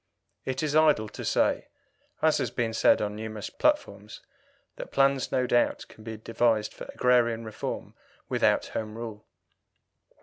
[0.45, 1.67] It is idle to say,
[2.23, 4.19] as has been said on numerous platforms,
[4.77, 7.93] that plans no doubt can be devised for agrarian reform
[8.27, 9.27] without Home Rule.